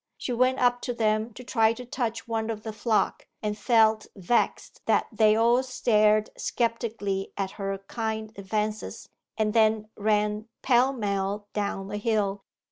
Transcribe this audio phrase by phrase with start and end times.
[0.17, 4.07] She went up to them to try to touch one of the flock, and felt
[4.15, 11.49] vexed that they all stared sceptically at her kind advances, and then ran pell mell
[11.53, 12.41] down the hill.